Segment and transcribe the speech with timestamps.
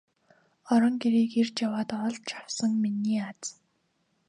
[0.71, 3.41] Орон гэрийг эрж яваад олж явсан миний аз.